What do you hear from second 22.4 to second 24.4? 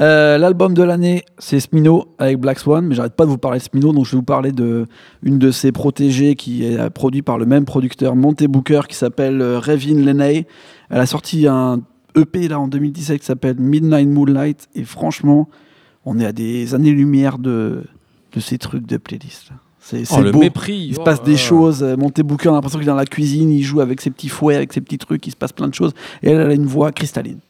on a l'impression qu'il est dans la cuisine, il joue avec ses petits